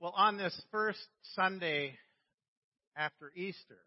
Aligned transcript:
Well, 0.00 0.14
on 0.16 0.36
this 0.36 0.56
first 0.70 1.04
Sunday 1.34 1.98
after 2.96 3.32
Easter, 3.34 3.78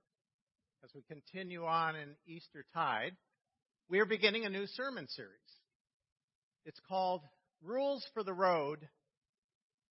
as 0.84 0.90
we 0.94 1.04
continue 1.04 1.64
on 1.64 1.96
in 1.96 2.10
Easter 2.28 2.66
tide, 2.74 3.16
we 3.88 4.00
are 4.00 4.06
beginning 4.06 4.44
a 4.44 4.50
new 4.50 4.68
sermon 4.68 5.08
series. 5.08 5.32
It's 6.66 6.82
called 6.90 7.22
Rules 7.64 8.06
for 8.14 8.24
the 8.24 8.34
Road 8.34 8.80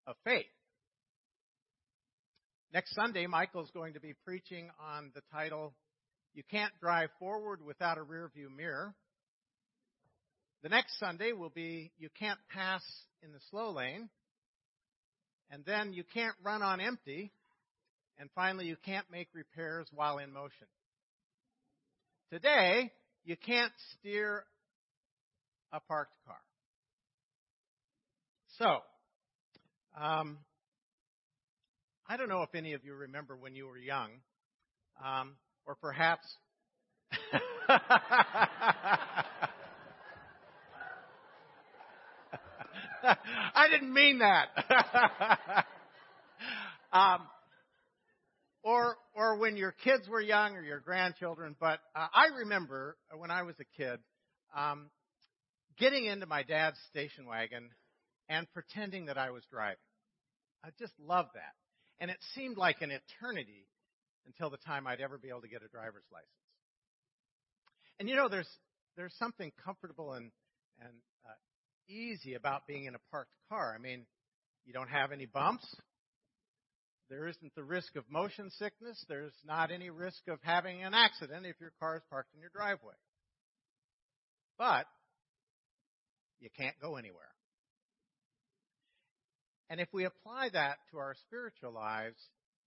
of 0.07 0.15
Faith. 0.23 0.45
Next 2.71 2.95
Sunday, 2.95 3.27
Michael's 3.27 3.71
going 3.71 3.95
to 3.95 4.01
be 4.01 4.13
preaching 4.23 4.69
on 4.79 5.13
the 5.15 5.23
title, 5.33 5.73
You 6.35 6.43
Can't 6.51 6.73
Drive 6.83 7.09
Forward 7.19 7.61
Without 7.65 7.97
a 7.97 8.03
Rearview 8.03 8.55
Mirror. 8.55 8.95
The 10.63 10.69
next 10.69 10.99
Sunday 10.99 11.33
will 11.33 11.49
be 11.49 11.93
You 11.97 12.11
Can't 12.19 12.41
Pass 12.51 12.83
in 13.23 13.33
the 13.33 13.41
Slow 13.51 13.71
Lane. 13.71 14.11
And 15.51 15.65
then 15.65 15.93
you 15.93 16.05
can't 16.05 16.37
run 16.43 16.63
on 16.63 16.81
empty. 16.81 17.33
And 18.19 18.31
finally, 18.35 18.67
you 18.67 18.77
can't 18.85 19.07
make 19.11 19.29
repairs 19.35 19.87
while 19.93 20.19
in 20.19 20.33
motion. 20.33 20.67
Today, 22.31 22.93
you 23.25 23.37
can't 23.37 23.73
steer 23.99 24.45
a 25.73 25.81
parked 25.81 26.13
car. 26.27 26.37
So, 28.59 28.79
um, 30.01 30.39
I 32.09 32.17
don't 32.17 32.29
know 32.29 32.43
if 32.43 32.55
any 32.55 32.75
of 32.75 32.85
you 32.85 32.95
remember 32.95 33.37
when 33.37 33.55
you 33.55 33.67
were 33.67 33.79
young, 33.79 34.11
um, 35.05 35.37
or 35.67 35.77
perhaps. 35.77 36.27
I 43.03 43.69
didn't 43.71 43.93
mean 43.93 44.19
that. 44.19 44.49
um, 46.93 47.21
or 48.63 48.97
or 49.15 49.39
when 49.39 49.57
your 49.57 49.73
kids 49.73 50.09
were 50.09 50.21
young 50.21 50.57
or 50.57 50.63
your 50.63 50.81
grandchildren. 50.81 51.57
But 51.59 51.81
uh, 51.95 52.09
I 52.13 52.27
remember 52.39 52.97
when 53.17 53.31
I 53.31 53.43
was 53.43 53.55
a 53.61 53.65
kid, 53.77 54.01
um, 54.57 54.91
getting 55.79 56.07
into 56.07 56.27
my 56.27 56.43
dad's 56.43 56.79
station 56.91 57.27
wagon 57.27 57.71
and 58.29 58.47
pretending 58.53 59.07
that 59.07 59.19
I 59.19 59.31
was 59.31 59.43
driving. 59.51 59.77
I 60.65 60.69
just 60.79 60.93
loved 60.99 61.31
that, 61.35 61.55
and 62.01 62.11
it 62.11 62.19
seemed 62.35 62.57
like 62.57 62.83
an 62.83 62.91
eternity 62.91 63.67
until 64.27 64.51
the 64.51 64.59
time 64.59 64.87
I'd 64.87 65.01
ever 65.01 65.17
be 65.17 65.29
able 65.31 65.41
to 65.41 65.49
get 65.49 65.63
a 65.63 65.69
driver's 65.69 66.05
license. 66.13 66.29
And 67.99 68.09
you 68.09 68.17
know, 68.17 68.29
there's 68.29 68.49
there's 68.97 69.15
something 69.19 69.53
comfortable 69.65 70.13
and 70.13 70.31
and 70.81 70.95
uh, 71.25 71.33
easy 71.91 72.35
about 72.35 72.67
being 72.67 72.85
in 72.85 72.95
a 72.95 73.01
parked 73.11 73.35
car. 73.49 73.75
I 73.77 73.81
mean, 73.81 74.07
you 74.65 74.73
don't 74.73 74.89
have 74.89 75.13
any 75.13 75.27
bumps. 75.27 75.67
There 77.09 77.27
isn't 77.27 77.55
the 77.57 77.65
risk 77.65 77.97
of 77.97 78.05
motion 78.09 78.51
sickness. 78.51 79.05
There's 79.09 79.35
not 79.45 79.73
any 79.73 79.91
risk 79.91 80.29
of 80.29 80.39
having 80.43 80.85
an 80.85 80.95
accident 80.95 81.45
if 81.45 81.57
your 81.61 81.73
car 81.81 81.97
is 81.97 82.03
parked 82.09 82.33
in 82.35 82.41
your 82.41 82.51
driveway. 82.55 82.95
But 84.57 84.87
you 86.39 86.49
can't 86.57 86.77
go 86.81 86.97
anywhere. 86.97 87.25
And 89.69 89.81
if 89.81 89.89
we 89.93 90.05
apply 90.05 90.51
that 90.53 90.79
to 90.91 90.99
our 90.99 91.15
spiritual 91.27 91.73
lives, 91.73 92.19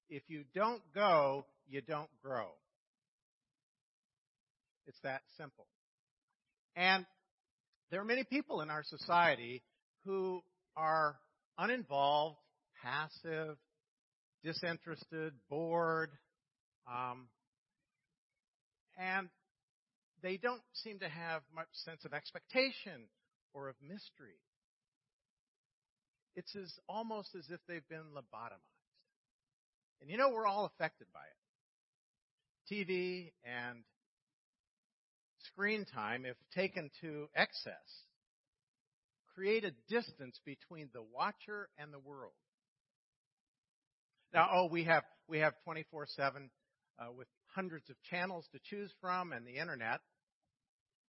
if 0.09 0.23
you 0.27 0.43
don't 0.53 0.81
go, 0.93 1.45
you 1.67 1.81
don't 1.81 2.09
grow. 2.21 2.47
It's 4.87 4.99
that 5.03 5.21
simple. 5.37 5.65
And 6.75 7.05
there 7.91 8.01
are 8.01 8.05
many 8.05 8.23
people 8.23 8.61
in 8.61 8.69
our 8.69 8.83
society 8.83 9.63
who 10.05 10.41
are 10.75 11.17
uninvolved, 11.57 12.37
passive, 12.81 13.57
disinterested, 14.43 15.33
bored, 15.49 16.11
um, 16.91 17.27
and 18.97 19.29
they 20.21 20.37
don't 20.37 20.61
seem 20.73 20.99
to 20.99 21.09
have 21.09 21.41
much 21.55 21.67
sense 21.73 22.05
of 22.05 22.13
expectation 22.13 23.07
or 23.53 23.69
of 23.69 23.75
mystery. 23.81 24.39
It's 26.35 26.55
as 26.55 26.73
almost 26.89 27.35
as 27.35 27.45
if 27.49 27.59
they've 27.67 27.87
been 27.89 28.11
lobotomized. 28.15 28.59
And 30.01 30.09
you 30.09 30.17
know, 30.17 30.29
we're 30.29 30.47
all 30.47 30.65
affected 30.65 31.07
by 31.13 31.21
it. 31.21 31.37
TV 32.73 33.31
and 33.43 33.83
screen 35.51 35.85
time, 35.85 36.25
if 36.25 36.35
taken 36.55 36.89
to 37.01 37.27
excess, 37.35 38.05
create 39.35 39.63
a 39.63 39.71
distance 39.89 40.39
between 40.45 40.89
the 40.93 41.01
watcher 41.01 41.69
and 41.77 41.93
the 41.93 41.99
world. 41.99 42.33
Now, 44.33 44.49
oh, 44.51 44.67
we 44.71 44.83
have 44.85 45.03
we 45.27 45.39
have 45.39 45.53
24/7 45.67 46.49
uh, 46.99 47.11
with 47.11 47.27
hundreds 47.55 47.89
of 47.89 47.95
channels 48.09 48.47
to 48.51 48.59
choose 48.63 48.91
from 48.99 49.31
and 49.31 49.45
the 49.45 49.57
internet, 49.57 50.01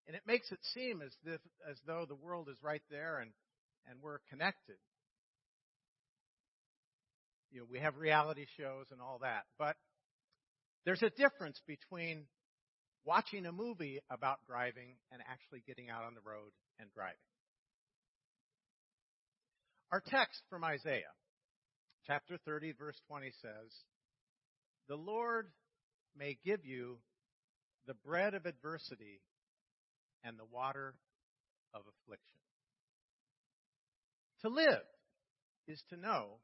and 0.07 0.15
it 0.15 0.21
makes 0.27 0.51
it 0.51 0.59
seem 0.73 1.01
as 1.01 1.15
if 1.25 1.41
as 1.69 1.77
though 1.87 2.05
the 2.07 2.15
world 2.15 2.49
is 2.49 2.57
right 2.61 2.83
there 2.89 3.19
and 3.19 3.31
and 3.87 3.99
we're 4.01 4.19
connected. 4.29 4.77
You 7.51 7.61
know, 7.61 7.67
we 7.71 7.79
have 7.79 7.97
reality 7.97 8.45
shows 8.57 8.87
and 8.91 9.01
all 9.01 9.19
that, 9.21 9.43
but 9.57 9.75
there's 10.85 11.03
a 11.03 11.09
difference 11.09 11.59
between 11.65 12.25
watching 13.05 13.45
a 13.45 13.51
movie 13.51 13.99
about 14.09 14.39
driving 14.47 14.95
and 15.11 15.21
actually 15.29 15.63
getting 15.67 15.89
out 15.89 16.03
on 16.03 16.15
the 16.15 16.21
road 16.21 16.51
and 16.79 16.89
driving. 16.93 17.15
Our 19.91 20.01
text 20.01 20.41
from 20.49 20.63
Isaiah, 20.63 21.13
chapter 22.07 22.37
30, 22.45 22.73
verse 22.73 22.99
20 23.07 23.31
says, 23.41 23.71
The 24.89 24.95
Lord 24.95 25.47
may 26.17 26.37
give 26.43 26.65
you 26.65 26.97
the 27.87 27.93
bread 27.93 28.33
of 28.33 28.45
adversity 28.45 29.21
and 30.23 30.37
the 30.39 30.45
water 30.51 30.95
of 31.73 31.81
affliction. 31.81 32.39
To 34.41 34.49
live 34.49 34.83
is 35.67 35.81
to 35.89 35.97
know 35.97 36.39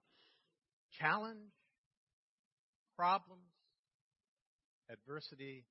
challenge, 0.99 1.51
problems, 2.95 3.41
adversity, 4.89 5.66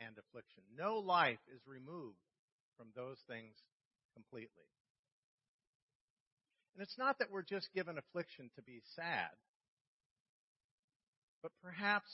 and 0.00 0.16
affliction. 0.18 0.62
No 0.76 0.98
life 0.98 1.42
is 1.54 1.60
removed 1.66 2.18
from 2.76 2.88
those 2.94 3.18
things 3.28 3.54
completely. 4.14 4.68
And 6.74 6.82
it's 6.82 6.98
not 6.98 7.18
that 7.18 7.30
we're 7.30 7.42
just 7.42 7.72
given 7.74 7.98
affliction 7.98 8.50
to 8.56 8.62
be 8.62 8.82
sad, 8.96 9.30
but 11.42 11.52
perhaps 11.62 12.10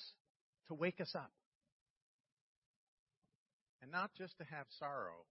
to 0.68 0.74
wake 0.74 1.00
us 1.00 1.14
up. 1.14 1.32
And 3.82 3.90
not 3.90 4.10
just 4.18 4.36
to 4.38 4.44
have 4.44 4.66
sorrow, 4.78 5.24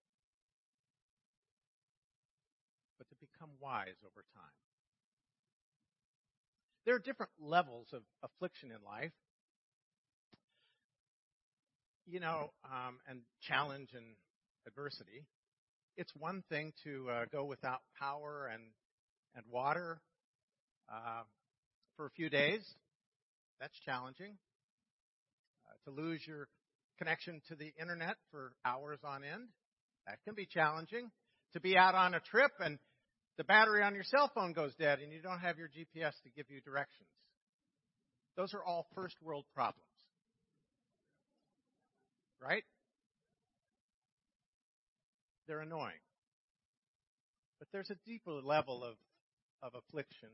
but 2.97 3.07
to 3.09 3.15
become 3.15 3.49
wise 3.61 4.01
over 4.03 4.25
time. 4.33 4.57
There 6.85 6.95
are 6.95 6.99
different 6.99 7.31
levels 7.39 7.87
of 7.93 8.01
affliction 8.23 8.71
in 8.71 8.77
life 8.83 9.13
you 12.09 12.19
know, 12.19 12.51
um, 12.65 12.97
and 13.07 13.21
challenge 13.47 13.89
and 13.93 14.05
adversity. 14.67 15.25
It's 15.97 16.11
one 16.17 16.43
thing 16.49 16.73
to 16.83 17.07
uh, 17.09 17.25
go 17.31 17.45
without 17.45 17.81
power 17.99 18.49
and 18.51 18.63
and 19.35 19.45
water 19.51 20.01
uh, 20.91 21.23
for 21.95 22.07
a 22.07 22.09
few 22.11 22.29
days. 22.29 22.61
That's 23.59 23.77
challenging. 23.85 24.37
Uh, 25.67 25.89
to 25.89 25.95
lose 25.95 26.21
your 26.25 26.47
connection 26.97 27.41
to 27.49 27.55
the 27.55 27.71
internet 27.79 28.15
for 28.31 28.53
hours 28.65 28.99
on 29.03 29.23
end. 29.23 29.49
That 30.07 30.17
can 30.25 30.33
be 30.33 30.47
challenging. 30.47 31.11
To 31.53 31.59
be 31.59 31.77
out 31.77 31.95
on 31.95 32.13
a 32.13 32.19
trip 32.19 32.51
and 32.59 32.79
the 33.37 33.43
battery 33.43 33.83
on 33.83 33.93
your 33.93 34.03
cell 34.03 34.31
phone 34.33 34.53
goes 34.53 34.73
dead 34.75 34.99
and 34.99 35.11
you 35.11 35.21
don't 35.21 35.39
have 35.39 35.57
your 35.57 35.67
GPS 35.67 36.13
to 36.23 36.29
give 36.35 36.45
you 36.49 36.61
directions. 36.61 37.07
Those 38.35 38.53
are 38.53 38.63
all 38.63 38.87
first 38.95 39.15
world 39.21 39.45
problems 39.53 39.88
right? 42.41 42.63
They're 45.47 45.61
annoying. 45.61 46.01
But 47.59 47.67
there's 47.73 47.89
a 47.89 47.97
deeper 48.05 48.31
level 48.31 48.83
of, 48.83 48.95
of 49.61 49.73
affliction 49.75 50.29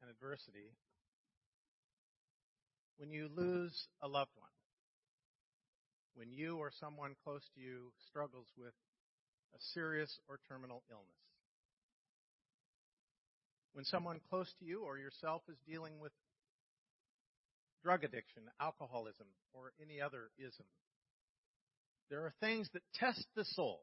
and 0.00 0.10
adversity 0.10 0.76
when 2.98 3.10
you 3.10 3.28
lose 3.34 3.88
a 4.02 4.08
loved 4.08 4.32
one, 4.36 4.50
when 6.14 6.32
you 6.32 6.58
or 6.58 6.70
someone 6.80 7.14
close 7.24 7.42
to 7.54 7.60
you 7.60 7.92
struggles 8.08 8.48
with 8.56 8.74
a 9.54 9.58
serious 9.72 10.18
or 10.28 10.38
terminal 10.48 10.82
illness, 10.90 11.06
when 13.72 13.84
someone 13.84 14.20
close 14.28 14.52
to 14.58 14.64
you 14.64 14.82
or 14.82 14.98
yourself 14.98 15.42
is 15.48 15.56
dealing 15.66 16.00
with 16.00 16.12
drug 17.84 18.02
addiction, 18.02 18.42
alcoholism, 18.60 19.26
or 19.54 19.72
any 19.80 20.00
other 20.00 20.30
ism 20.38 20.66
there 22.10 22.20
are 22.20 22.32
things 22.40 22.68
that 22.72 22.82
test 22.94 23.24
the 23.36 23.44
soul, 23.44 23.80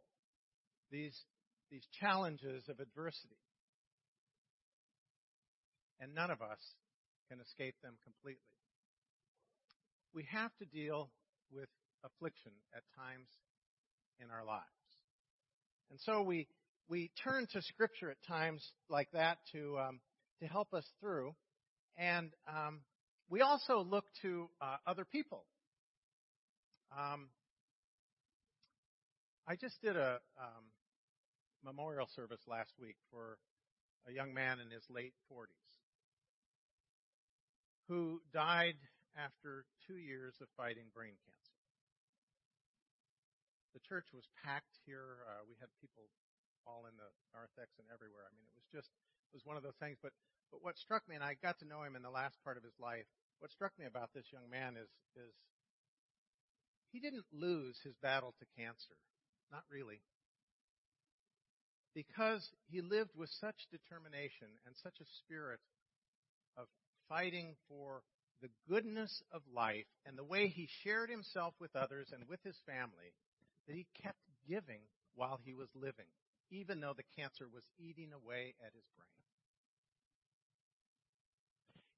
these, 0.91 1.17
these 1.71 1.85
challenges 1.99 2.63
of 2.69 2.79
adversity. 2.79 3.37
And 5.99 6.13
none 6.13 6.31
of 6.31 6.41
us 6.41 6.59
can 7.29 7.39
escape 7.39 7.75
them 7.81 7.93
completely. 8.03 8.41
We 10.13 10.25
have 10.31 10.51
to 10.59 10.65
deal 10.65 11.09
with 11.51 11.69
affliction 12.03 12.51
at 12.75 12.83
times 12.97 13.27
in 14.19 14.29
our 14.31 14.45
lives. 14.45 14.63
And 15.89 15.99
so 16.01 16.21
we, 16.21 16.47
we 16.89 17.11
turn 17.23 17.47
to 17.53 17.61
Scripture 17.61 18.11
at 18.11 18.17
times 18.27 18.63
like 18.89 19.09
that 19.13 19.37
to, 19.51 19.77
um, 19.79 19.99
to 20.41 20.47
help 20.47 20.73
us 20.73 20.85
through. 20.99 21.35
And 21.97 22.31
um, 22.47 22.81
we 23.29 23.41
also 23.41 23.79
look 23.79 24.05
to 24.21 24.49
uh, 24.61 24.77
other 24.85 25.05
people. 25.05 25.45
Um, 26.97 27.27
I 29.45 29.53
just 29.53 29.77
did 29.77 29.93
a 29.93 30.17
um, 30.41 30.65
memorial 31.61 32.09
service 32.09 32.41
last 32.49 32.73
week 32.81 32.97
for 33.13 33.37
a 34.09 34.11
young 34.11 34.33
man 34.33 34.57
in 34.57 34.73
his 34.73 34.81
late 34.89 35.13
40s 35.29 35.53
who 37.85 38.25
died 38.33 38.81
after 39.13 39.69
two 39.85 40.01
years 40.01 40.33
of 40.41 40.49
fighting 40.57 40.89
brain 40.97 41.13
cancer. 41.29 41.61
The 43.77 43.85
church 43.85 44.09
was 44.17 44.25
packed 44.41 44.81
here. 44.89 45.21
Uh, 45.29 45.45
we 45.45 45.53
had 45.61 45.69
people 45.77 46.09
all 46.65 46.89
in 46.89 46.97
the 46.97 47.13
narthex 47.29 47.77
and 47.77 47.85
everywhere. 47.93 48.25
I 48.25 48.33
mean, 48.33 48.49
it 48.49 48.57
was 48.57 48.65
just 48.73 48.89
it 49.29 49.37
was 49.37 49.45
one 49.45 49.61
of 49.61 49.61
those 49.61 49.77
things. 49.77 50.01
But 50.01 50.17
but 50.49 50.65
what 50.65 50.81
struck 50.81 51.05
me, 51.05 51.13
and 51.13 51.21
I 51.21 51.37
got 51.37 51.61
to 51.61 51.69
know 51.69 51.85
him 51.85 51.93
in 51.93 52.01
the 52.01 52.09
last 52.09 52.41
part 52.41 52.57
of 52.57 52.65
his 52.65 52.73
life. 52.81 53.05
What 53.37 53.53
struck 53.53 53.77
me 53.77 53.85
about 53.85 54.09
this 54.17 54.33
young 54.33 54.49
man 54.49 54.73
is 54.73 54.89
is 55.13 55.37
he 56.89 56.97
didn't 56.97 57.29
lose 57.29 57.77
his 57.85 57.93
battle 58.01 58.33
to 58.41 58.45
cancer. 58.57 58.97
Not 59.51 59.63
really. 59.71 60.01
Because 61.93 62.49
he 62.67 62.81
lived 62.81 63.11
with 63.15 63.29
such 63.39 63.55
determination 63.71 64.47
and 64.65 64.75
such 64.83 64.99
a 64.99 65.13
spirit 65.23 65.59
of 66.57 66.67
fighting 67.07 67.55
for 67.69 68.03
the 68.41 68.49
goodness 68.67 69.23
of 69.31 69.41
life 69.53 69.85
and 70.05 70.17
the 70.17 70.23
way 70.23 70.47
he 70.47 70.67
shared 70.83 71.09
himself 71.09 71.53
with 71.59 71.75
others 71.75 72.09
and 72.13 72.27
with 72.27 72.43
his 72.43 72.57
family 72.65 73.13
that 73.67 73.75
he 73.75 73.87
kept 74.03 74.19
giving 74.47 74.81
while 75.15 75.39
he 75.43 75.53
was 75.53 75.69
living, 75.73 76.05
even 76.51 76.81
though 76.81 76.93
the 76.95 77.07
cancer 77.15 77.45
was 77.53 77.63
eating 77.79 78.11
away 78.13 78.53
at 78.59 78.73
his 78.73 78.83
brain. 78.97 79.05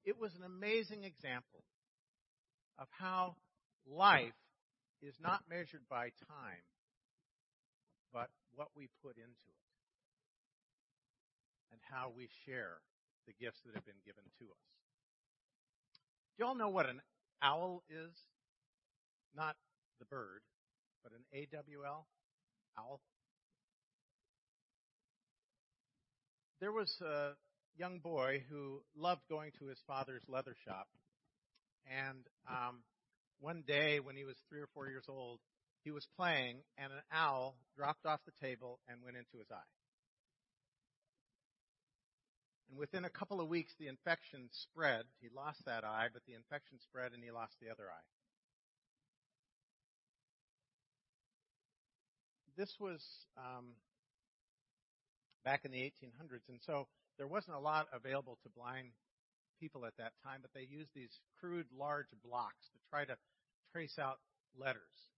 It 0.04 0.18
was 0.18 0.32
an 0.36 0.44
amazing 0.44 1.04
example 1.04 1.64
of 2.78 2.86
how 2.98 3.34
life 3.86 4.32
is 5.02 5.14
not 5.20 5.42
measured 5.50 5.82
by 5.90 6.10
time, 6.28 6.62
what 8.58 8.74
we 8.74 8.90
put 9.06 9.14
into 9.14 9.46
it 9.46 9.70
and 11.70 11.80
how 11.86 12.10
we 12.10 12.26
share 12.44 12.82
the 13.30 13.32
gifts 13.38 13.60
that 13.64 13.74
have 13.74 13.86
been 13.86 14.02
given 14.04 14.24
to 14.42 14.50
us. 14.50 14.66
Do 16.34 16.42
you 16.42 16.46
all 16.46 16.58
know 16.58 16.68
what 16.68 16.90
an 16.90 17.00
owl 17.40 17.84
is? 17.88 18.10
Not 19.36 19.54
the 20.00 20.06
bird, 20.06 20.42
but 21.04 21.12
an 21.12 21.22
AWL? 21.30 22.08
Owl? 22.76 23.00
There 26.60 26.72
was 26.72 26.90
a 27.00 27.30
young 27.76 28.00
boy 28.00 28.42
who 28.50 28.82
loved 28.96 29.22
going 29.30 29.52
to 29.60 29.66
his 29.66 29.78
father's 29.86 30.24
leather 30.26 30.56
shop. 30.66 30.88
And 31.86 32.26
um, 32.50 32.82
one 33.38 33.62
day, 33.64 34.00
when 34.00 34.16
he 34.16 34.24
was 34.24 34.34
three 34.48 34.60
or 34.60 34.68
four 34.74 34.88
years 34.88 35.04
old, 35.08 35.38
he 35.88 35.90
was 35.90 36.06
playing, 36.18 36.60
and 36.76 36.92
an 36.92 37.00
owl 37.10 37.56
dropped 37.74 38.04
off 38.04 38.20
the 38.26 38.46
table 38.46 38.78
and 38.90 39.00
went 39.02 39.16
into 39.16 39.38
his 39.38 39.48
eye. 39.50 39.72
And 42.68 42.78
within 42.78 43.06
a 43.06 43.08
couple 43.08 43.40
of 43.40 43.48
weeks, 43.48 43.72
the 43.80 43.88
infection 43.88 44.50
spread. 44.52 45.04
He 45.22 45.28
lost 45.34 45.64
that 45.64 45.84
eye, 45.84 46.08
but 46.12 46.20
the 46.28 46.34
infection 46.34 46.76
spread 46.84 47.12
and 47.14 47.24
he 47.24 47.30
lost 47.30 47.54
the 47.62 47.72
other 47.72 47.84
eye. 47.88 48.04
This 52.58 52.68
was 52.78 53.00
um, 53.38 53.72
back 55.42 55.64
in 55.64 55.70
the 55.70 55.80
1800s, 55.80 56.44
and 56.50 56.60
so 56.66 56.86
there 57.16 57.28
wasn't 57.28 57.56
a 57.56 57.60
lot 57.60 57.86
available 57.94 58.36
to 58.42 58.50
blind 58.50 58.90
people 59.58 59.86
at 59.86 59.96
that 59.96 60.12
time, 60.22 60.40
but 60.42 60.50
they 60.52 60.68
used 60.68 60.90
these 60.94 61.16
crude, 61.40 61.66
large 61.72 62.12
blocks 62.22 62.68
to 62.74 62.78
try 62.90 63.06
to 63.06 63.16
trace 63.72 63.98
out 63.98 64.18
letters 64.54 65.08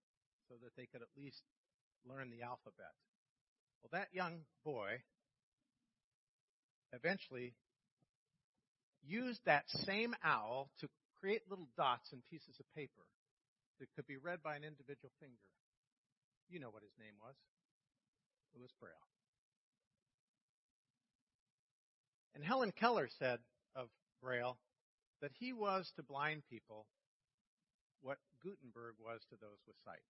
so 0.51 0.59
that 0.67 0.75
they 0.77 0.91
could 0.91 1.01
at 1.01 1.15
least 1.17 1.43
learn 2.03 2.35
the 2.35 2.43
alphabet. 2.43 2.91
Well, 3.81 3.95
that 3.95 4.11
young 4.13 4.43
boy 4.65 4.99
eventually 6.93 7.55
used 9.07 9.41
that 9.47 9.71
same 9.87 10.15
owl 10.25 10.69
to 10.81 10.89
create 11.21 11.43
little 11.49 11.69
dots 11.77 12.11
and 12.13 12.21
pieces 12.29 12.59
of 12.59 12.67
paper 12.75 13.07
that 13.79 13.89
could 13.95 14.07
be 14.07 14.19
read 14.19 14.43
by 14.43 14.57
an 14.57 14.65
individual 14.65 15.15
finger. 15.21 15.47
You 16.51 16.59
know 16.59 16.71
what 16.71 16.83
his 16.83 16.99
name 16.99 17.15
was. 17.23 17.37
Was 18.59 18.75
Braille. 18.81 18.93
And 22.35 22.45
Helen 22.45 22.73
Keller 22.73 23.09
said 23.19 23.39
of 23.77 23.89
Braille 24.21 24.59
that 25.23 25.31
he 25.39 25.53
was 25.53 25.93
to 25.97 26.03
blind 26.03 26.43
people 26.51 26.85
what 28.03 28.19
Gutenberg 28.43 28.97
was 28.99 29.21
to 29.31 29.37
those 29.41 29.61
with 29.67 29.77
sight. 29.85 30.03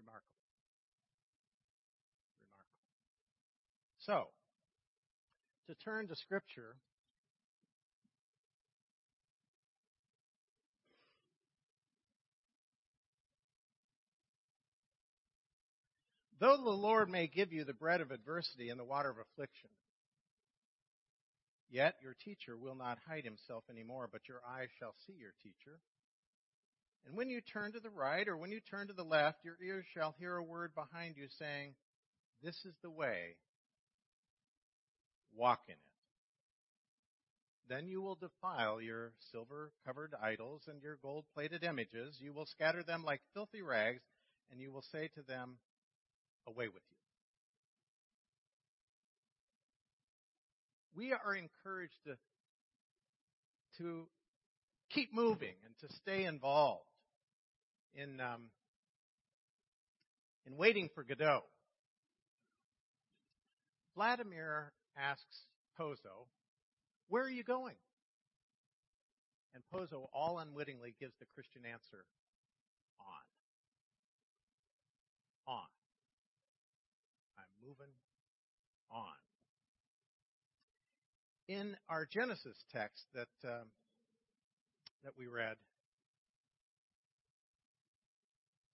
Remarkable. 0.00 0.40
Remarkable. 2.40 2.80
So, 3.98 4.28
to 5.68 5.74
turn 5.84 6.08
to 6.08 6.16
Scripture, 6.16 6.76
though 16.40 16.56
the 16.56 16.70
Lord 16.70 17.10
may 17.10 17.26
give 17.26 17.52
you 17.52 17.64
the 17.64 17.74
bread 17.74 18.00
of 18.00 18.10
adversity 18.10 18.70
and 18.70 18.80
the 18.80 18.84
water 18.84 19.10
of 19.10 19.18
affliction, 19.18 19.70
yet 21.70 21.96
your 22.02 22.16
teacher 22.24 22.56
will 22.56 22.74
not 22.74 22.98
hide 23.06 23.24
himself 23.24 23.64
any 23.70 23.82
more, 23.82 24.08
but 24.10 24.22
your 24.26 24.40
eyes 24.48 24.68
shall 24.78 24.94
see 25.06 25.12
your 25.20 25.34
teacher. 25.42 25.78
And 27.06 27.16
when 27.16 27.30
you 27.30 27.40
turn 27.40 27.72
to 27.72 27.80
the 27.80 27.90
right 27.90 28.26
or 28.28 28.36
when 28.36 28.50
you 28.50 28.60
turn 28.60 28.88
to 28.88 28.92
the 28.92 29.02
left, 29.02 29.44
your 29.44 29.56
ears 29.64 29.84
shall 29.94 30.14
hear 30.18 30.36
a 30.36 30.42
word 30.42 30.72
behind 30.74 31.16
you 31.16 31.26
saying, 31.38 31.74
This 32.42 32.56
is 32.64 32.74
the 32.82 32.90
way, 32.90 33.36
walk 35.34 35.60
in 35.66 35.74
it. 35.74 35.78
Then 37.68 37.86
you 37.86 38.02
will 38.02 38.16
defile 38.16 38.80
your 38.80 39.12
silver 39.30 39.72
covered 39.86 40.12
idols 40.20 40.62
and 40.66 40.82
your 40.82 40.98
gold 41.02 41.24
plated 41.34 41.62
images. 41.62 42.18
You 42.20 42.32
will 42.32 42.46
scatter 42.46 42.82
them 42.82 43.04
like 43.04 43.20
filthy 43.32 43.62
rags, 43.62 44.02
and 44.50 44.60
you 44.60 44.72
will 44.72 44.84
say 44.92 45.08
to 45.14 45.22
them, 45.22 45.58
Away 46.46 46.66
with 46.66 46.82
you. 46.90 46.96
We 50.96 51.12
are 51.12 51.34
encouraged 51.36 51.98
to, 52.06 52.16
to 53.78 54.08
keep 54.90 55.14
moving 55.14 55.54
and 55.64 55.74
to 55.88 55.96
stay 55.96 56.24
involved 56.24 56.89
in, 57.94 58.20
um, 58.20 58.50
in 60.46 60.56
waiting 60.56 60.88
for 60.94 61.04
Godot. 61.04 61.42
Vladimir 63.94 64.72
asks 64.96 65.44
Pozzo, 65.78 66.28
Where 67.08 67.24
are 67.24 67.30
you 67.30 67.44
going? 67.44 67.76
And 69.54 69.62
Pozzo 69.74 70.06
all 70.12 70.38
unwittingly 70.38 70.94
gives 71.00 71.14
the 71.18 71.26
Christian 71.34 71.62
answer, 71.66 72.04
On. 73.00 73.24
On. 75.54 75.66
I'm 77.36 77.66
moving 77.66 77.92
on. 78.90 79.18
In 81.48 81.76
our 81.88 82.06
Genesis 82.06 82.56
text 82.72 83.06
that 83.12 83.26
um, 83.44 83.72
that 85.02 85.14
we 85.18 85.26
read, 85.26 85.56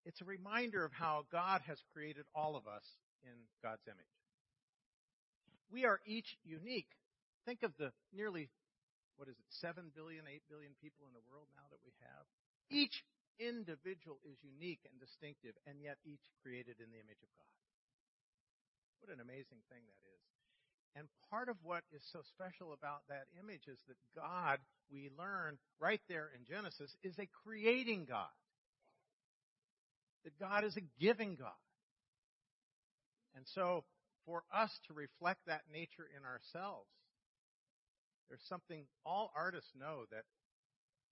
it's 0.05 0.21
a 0.21 0.25
reminder 0.25 0.85
of 0.85 0.93
how 0.93 1.25
God 1.31 1.62
has 1.65 1.81
created 1.93 2.25
all 2.33 2.55
of 2.55 2.69
us 2.69 2.85
in 3.25 3.33
God's 3.62 3.85
image. 3.89 4.13
We 5.74 5.85
are 5.85 6.00
each 6.05 6.38
unique. 6.45 6.93
Think 7.45 7.65
of 7.65 7.74
the 7.77 7.89
nearly, 8.13 8.50
what 9.17 9.27
is 9.27 9.38
it, 9.38 9.50
7 9.50 9.89
billion, 9.97 10.29
8 10.29 10.45
billion 10.50 10.77
people 10.77 11.09
in 11.09 11.13
the 11.17 11.25
world 11.25 11.50
now 11.57 11.65
that 11.74 11.81
we 11.81 11.93
have. 12.05 12.25
Each 12.69 13.01
individual 13.41 14.21
is 14.24 14.38
unique 14.45 14.85
and 14.85 15.01
distinctive, 15.01 15.57
and 15.65 15.81
yet 15.81 15.97
each 16.05 16.24
created 16.45 16.77
in 16.77 16.93
the 16.93 17.01
image 17.01 17.21
of 17.25 17.33
God. 17.33 17.55
What 19.01 19.09
an 19.09 19.21
amazing 19.21 19.65
thing 19.74 19.83
that 19.89 20.01
is. 20.05 20.24
And 20.95 21.12
part 21.29 21.50
of 21.50 21.57
what 21.62 21.83
is 21.91 22.01
so 22.13 22.24
special 22.24 22.71
about 22.71 23.03
that 23.09 23.27
image 23.35 23.67
is 23.67 23.77
that 23.89 24.00
God, 24.15 24.63
we 24.88 25.12
learn 25.17 25.57
right 25.81 26.00
there 26.07 26.31
in 26.31 26.47
Genesis, 26.47 26.95
is 27.03 27.19
a 27.19 27.27
creating 27.43 28.05
God. 28.07 28.31
That 30.25 30.38
God 30.39 30.65
is 30.65 30.75
a 30.75 30.82
giving 31.00 31.36
God. 31.36 31.51
And 33.36 33.46
so 33.53 33.86
for 34.25 34.44
us 34.53 34.72
to 34.88 34.94
reflect 34.94 35.41
that 35.48 35.62
nature 35.72 36.08
in 36.17 36.25
ourselves 36.25 36.89
There's 38.29 38.44
something 38.50 38.86
all 39.05 39.32
artists 39.36 39.70
know 39.79 40.05
that, 40.12 40.24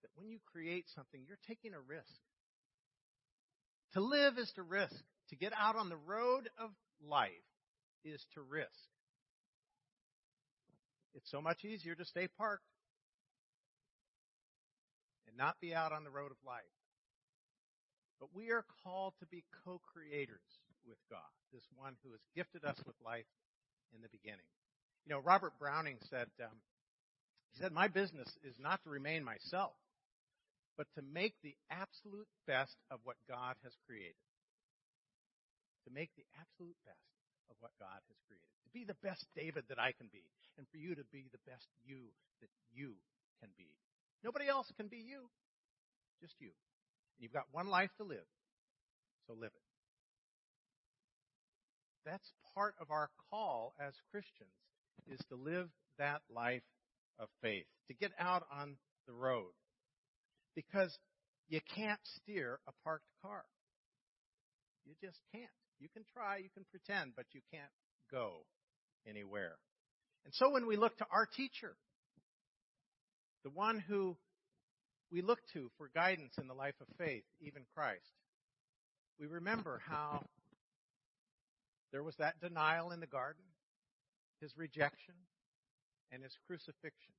that 0.01 0.09
when 0.15 0.27
you 0.27 0.39
create 0.51 0.85
something, 0.95 1.21
you're 1.27 1.37
taking 1.47 1.73
a 1.73 1.79
risk. 1.79 2.21
To 3.93 4.01
live 4.01 4.37
is 4.37 4.51
to 4.55 4.63
risk. 4.63 4.95
To 5.29 5.35
get 5.35 5.53
out 5.57 5.75
on 5.75 5.89
the 5.89 5.97
road 5.97 6.49
of 6.59 6.71
life 7.07 7.31
is 8.03 8.25
to 8.33 8.41
risk. 8.41 8.69
It's 11.15 11.29
so 11.29 11.41
much 11.41 11.63
easier 11.63 11.95
to 11.95 12.05
stay 12.05 12.27
parked 12.37 12.63
and 15.27 15.37
not 15.37 15.55
be 15.61 15.73
out 15.73 15.91
on 15.91 16.03
the 16.03 16.09
road 16.09 16.31
of 16.31 16.37
life. 16.45 16.63
But 18.19 18.33
we 18.33 18.51
are 18.51 18.65
called 18.83 19.13
to 19.19 19.25
be 19.27 19.43
co 19.65 19.81
creators 19.93 20.59
with 20.87 20.99
God, 21.09 21.31
this 21.51 21.65
one 21.75 21.95
who 22.03 22.11
has 22.11 22.21
gifted 22.35 22.63
us 22.65 22.77
with 22.85 22.95
life 23.03 23.29
in 23.95 24.01
the 24.01 24.11
beginning. 24.11 24.47
You 25.05 25.15
know, 25.15 25.19
Robert 25.19 25.53
Browning 25.59 25.97
said, 26.09 26.27
um, 26.39 26.57
he 27.51 27.61
said, 27.61 27.71
My 27.71 27.87
business 27.87 28.29
is 28.43 28.55
not 28.59 28.83
to 28.83 28.89
remain 28.89 29.23
myself, 29.23 29.75
but 30.77 30.87
to 30.95 31.01
make 31.03 31.35
the 31.43 31.55
absolute 31.69 32.27
best 32.47 32.75
of 32.89 32.99
what 33.03 33.17
God 33.29 33.55
has 33.63 33.73
created. 33.85 34.19
To 35.85 35.91
make 35.91 36.09
the 36.15 36.25
absolute 36.39 36.77
best 36.87 37.11
of 37.51 37.55
what 37.59 37.75
God 37.77 37.99
has 38.07 38.19
created. 38.25 38.47
To 38.65 38.71
be 38.71 38.87
the 38.87 38.97
best 39.03 39.27
David 39.35 39.67
that 39.69 39.79
I 39.79 39.91
can 39.91 40.07
be, 40.09 40.23
and 40.57 40.65
for 40.71 40.77
you 40.77 40.95
to 40.95 41.03
be 41.11 41.27
the 41.29 41.43
best 41.45 41.67
you 41.85 42.09
that 42.41 42.49
you 42.71 42.95
can 43.43 43.51
be. 43.57 43.69
Nobody 44.23 44.47
else 44.47 44.71
can 44.79 44.87
be 44.87 45.03
you, 45.03 45.27
just 46.23 46.39
you. 46.39 46.55
And 47.17 47.23
you've 47.23 47.33
got 47.33 47.45
one 47.51 47.67
life 47.67 47.91
to 47.97 48.03
live, 48.03 48.25
so 49.27 49.33
live 49.33 49.51
it. 49.53 49.61
That's 52.05 52.31
part 52.53 52.75
of 52.81 52.91
our 52.91 53.09
call 53.29 53.73
as 53.79 53.93
Christians, 54.11 54.49
is 55.07 55.19
to 55.29 55.35
live 55.35 55.69
that 55.97 56.21
life 56.33 56.63
of 57.19 57.29
faith, 57.41 57.65
to 57.87 57.93
get 57.93 58.11
out 58.19 58.43
on 58.51 58.75
the 59.07 59.13
road. 59.13 59.51
Because 60.55 60.97
you 61.47 61.59
can't 61.75 61.99
steer 62.03 62.59
a 62.67 62.71
parked 62.83 63.07
car. 63.21 63.43
You 64.85 64.93
just 65.01 65.19
can't. 65.31 65.45
You 65.79 65.89
can 65.93 66.03
try, 66.13 66.37
you 66.37 66.49
can 66.53 66.65
pretend, 66.71 67.13
but 67.15 67.25
you 67.33 67.41
can't 67.51 67.71
go 68.11 68.45
anywhere. 69.07 69.55
And 70.25 70.33
so 70.33 70.51
when 70.51 70.67
we 70.67 70.77
look 70.77 70.97
to 70.97 71.05
our 71.11 71.25
teacher, 71.25 71.75
the 73.43 73.49
one 73.49 73.83
who 73.87 74.15
we 75.13 75.21
look 75.21 75.39
to 75.53 75.69
for 75.77 75.91
guidance 75.93 76.33
in 76.41 76.47
the 76.47 76.55
life 76.55 76.73
of 76.81 76.87
faith, 76.97 77.23
even 77.39 77.61
Christ, 77.75 78.01
we 79.19 79.27
remember 79.27 79.79
how 79.87 80.25
there 81.91 82.01
was 82.01 82.15
that 82.15 82.41
denial 82.41 82.91
in 82.91 82.99
the 82.99 83.05
garden, 83.05 83.43
his 84.41 84.57
rejection, 84.57 85.13
and 86.11 86.23
his 86.23 86.35
crucifixion. 86.47 87.13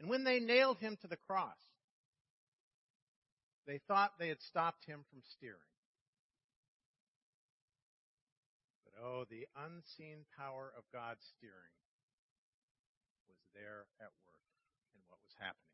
And 0.00 0.08
when 0.08 0.24
they 0.24 0.40
nailed 0.40 0.78
him 0.78 0.96
to 1.02 1.06
the 1.06 1.18
cross, 1.28 1.58
they 3.66 3.78
thought 3.86 4.12
they 4.18 4.28
had 4.28 4.40
stopped 4.40 4.86
him 4.86 5.04
from 5.10 5.20
steering. 5.36 5.58
But 8.84 9.04
oh, 9.04 9.24
the 9.30 9.46
unseen 9.66 10.24
power 10.36 10.72
of 10.76 10.84
God's 10.92 11.24
steering 11.36 11.76
was 13.28 13.38
there 13.54 13.84
at 14.00 14.08
work 14.26 14.41
was 15.32 15.40
happening. 15.40 15.72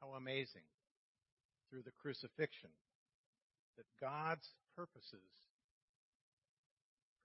How 0.00 0.18
amazing 0.18 0.66
through 1.70 1.82
the 1.82 1.94
crucifixion 2.02 2.70
that 3.76 3.86
God's 4.00 4.48
purposes 4.74 5.30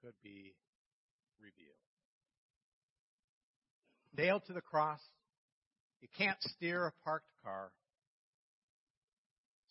could 0.01 0.13
be 0.22 0.53
revealed 1.42 1.84
nailed 4.15 4.46
to 4.46 4.53
the 4.53 4.62
cross. 4.62 5.00
You 6.01 6.08
can't 6.18 6.38
steer 6.42 6.86
a 6.86 6.92
parked 7.03 7.32
car. 7.44 7.72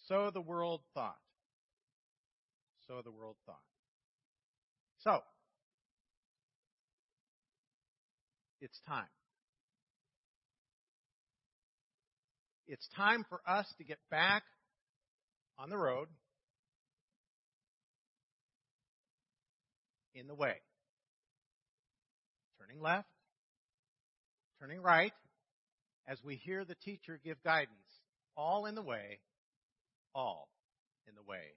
So 0.08 0.30
the 0.32 0.40
world 0.40 0.80
thought. 0.94 1.18
So 2.88 3.02
the 3.04 3.10
world 3.10 3.36
thought. 3.46 3.56
So, 4.98 5.20
it's 8.60 8.80
time. 8.86 9.06
It's 12.72 12.88
time 12.96 13.26
for 13.28 13.42
us 13.46 13.66
to 13.76 13.84
get 13.84 13.98
back 14.10 14.44
on 15.58 15.68
the 15.68 15.76
road 15.76 16.08
in 20.14 20.26
the 20.26 20.34
way. 20.34 20.54
Turning 22.58 22.80
left, 22.82 23.08
turning 24.58 24.80
right 24.80 25.12
as 26.08 26.16
we 26.24 26.36
hear 26.36 26.64
the 26.64 26.74
teacher 26.76 27.20
give 27.22 27.36
guidance, 27.42 27.76
all 28.38 28.64
in 28.64 28.74
the 28.74 28.80
way, 28.80 29.20
all 30.14 30.48
in 31.06 31.14
the 31.14 31.30
way 31.30 31.52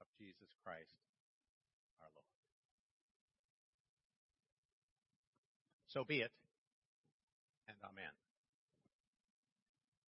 of 0.00 0.06
Jesus 0.20 0.54
Christ 0.64 0.86
our 2.00 2.08
Lord. 2.14 2.26
So 5.88 6.04
be 6.04 6.20
it. 6.20 6.30